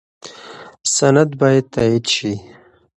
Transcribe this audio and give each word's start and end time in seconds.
سند 0.95 1.29
باید 1.39 1.65
تایید 1.73 2.05
شي. 2.13 2.33